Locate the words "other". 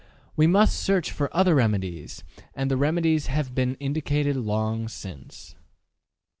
1.31-1.53